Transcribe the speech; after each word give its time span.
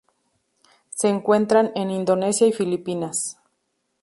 Se 0.89 1.09
encuentran 1.09 1.71
en 1.75 1.91
Indonesia 1.91 2.47
y 2.47 2.53
Filipinas. 2.53 3.37